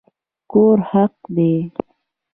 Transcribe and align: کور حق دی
کور 0.51 0.77
حق 0.91 1.13
دی 1.35 1.51